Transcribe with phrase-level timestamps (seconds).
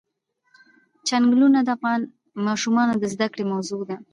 [1.07, 1.99] چنګلونه د افغان
[2.47, 3.97] ماشومانو د زده کړې موضوع ده.